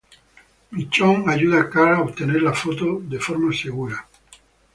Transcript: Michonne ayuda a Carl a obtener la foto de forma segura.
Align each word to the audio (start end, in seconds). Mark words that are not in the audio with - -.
Michonne 0.71 1.29
ayuda 1.29 1.59
a 1.59 1.69
Carl 1.69 1.93
a 1.93 2.01
obtener 2.01 2.41
la 2.41 2.53
foto 2.55 2.99
de 3.03 3.19
forma 3.19 3.53
segura. 3.53 4.07